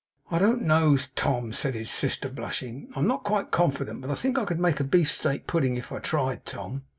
[0.31, 4.15] 'I don't know, Tom,' said his sister, blushing, 'I am not quite confident, but I
[4.15, 6.85] think I could make a beef steak pudding, if I tried, Tom.